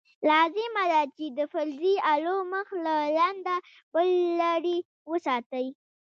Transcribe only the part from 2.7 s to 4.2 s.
له لنده بل